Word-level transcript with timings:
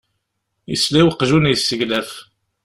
Yesla 0.71 0.99
i 1.01 1.03
uqjun 1.09 1.49
yesseglaf. 1.51 2.11